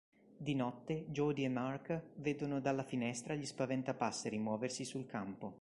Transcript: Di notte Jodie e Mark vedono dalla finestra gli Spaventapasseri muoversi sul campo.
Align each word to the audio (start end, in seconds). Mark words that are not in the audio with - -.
Di 0.37 0.55
notte 0.55 1.05
Jodie 1.11 1.45
e 1.45 1.49
Mark 1.49 2.01
vedono 2.15 2.59
dalla 2.59 2.81
finestra 2.81 3.35
gli 3.35 3.45
Spaventapasseri 3.45 4.39
muoversi 4.39 4.83
sul 4.83 5.05
campo. 5.05 5.49